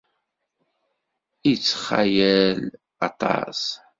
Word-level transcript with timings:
Ittxayal 1.51 2.59
aṭas. 3.07 3.61